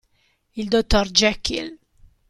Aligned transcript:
Il 0.55 0.67
dottor 0.67 1.11
Jekyll 1.11 1.77